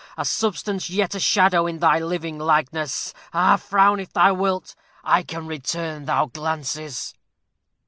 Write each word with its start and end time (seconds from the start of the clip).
A 0.17 0.25
substance 0.25 0.89
yet 0.89 1.13
a 1.13 1.19
shadow, 1.19 1.67
in 1.67 1.77
thy 1.77 1.99
living 1.99 2.39
likeness. 2.39 3.13
Ha 3.33 3.55
frown 3.57 3.99
if 3.99 4.11
thou 4.13 4.33
wilt; 4.33 4.73
I 5.03 5.21
can 5.21 5.45
return 5.45 6.05
thy 6.05 6.25
glances." 6.25 7.13